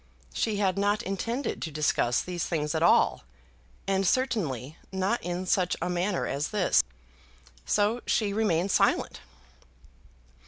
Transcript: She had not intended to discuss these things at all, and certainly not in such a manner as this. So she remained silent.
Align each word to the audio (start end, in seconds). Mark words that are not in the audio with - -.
She 0.33 0.57
had 0.57 0.79
not 0.79 1.03
intended 1.03 1.61
to 1.61 1.69
discuss 1.69 2.23
these 2.23 2.45
things 2.45 2.73
at 2.73 2.81
all, 2.81 3.23
and 3.85 4.07
certainly 4.07 4.75
not 4.91 5.21
in 5.21 5.45
such 5.45 5.77
a 5.79 5.91
manner 5.91 6.25
as 6.25 6.47
this. 6.47 6.81
So 7.67 8.01
she 8.07 8.33
remained 8.33 8.71
silent. 8.71 9.21